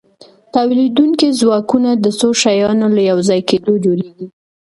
تولیدونکي 0.53 1.27
ځواکونه 1.39 1.89
د 2.03 2.05
څو 2.19 2.29
شیانو 2.41 2.87
له 2.95 3.01
یوځای 3.09 3.41
کیدو 3.49 3.73
جوړیږي. 3.85 4.27